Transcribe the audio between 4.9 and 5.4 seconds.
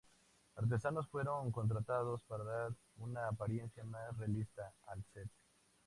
set.